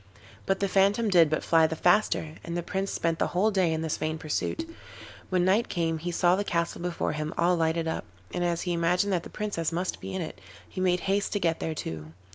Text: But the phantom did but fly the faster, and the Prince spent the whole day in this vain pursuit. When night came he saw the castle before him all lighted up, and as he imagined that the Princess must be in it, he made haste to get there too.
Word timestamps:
But 0.47 0.59
the 0.61 0.67
phantom 0.67 1.09
did 1.09 1.29
but 1.29 1.43
fly 1.43 1.67
the 1.67 1.75
faster, 1.75 2.33
and 2.43 2.57
the 2.57 2.63
Prince 2.63 2.89
spent 2.89 3.19
the 3.19 3.27
whole 3.37 3.51
day 3.51 3.71
in 3.71 3.83
this 3.83 3.97
vain 3.97 4.17
pursuit. 4.17 4.67
When 5.29 5.45
night 5.45 5.69
came 5.69 5.99
he 5.99 6.09
saw 6.09 6.35
the 6.35 6.43
castle 6.43 6.81
before 6.81 7.11
him 7.11 7.35
all 7.37 7.55
lighted 7.55 7.87
up, 7.87 8.05
and 8.33 8.43
as 8.43 8.63
he 8.63 8.73
imagined 8.73 9.13
that 9.13 9.21
the 9.21 9.29
Princess 9.29 9.71
must 9.71 10.01
be 10.01 10.15
in 10.15 10.23
it, 10.23 10.41
he 10.67 10.81
made 10.81 11.01
haste 11.01 11.33
to 11.33 11.39
get 11.39 11.59
there 11.59 11.75
too. 11.75 12.13